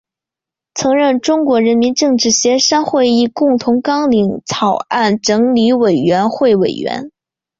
[0.73, 7.11] 曾任中国人民政治协商会议共同纲领草案整理委员会委员。